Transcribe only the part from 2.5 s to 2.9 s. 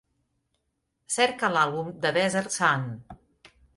Sun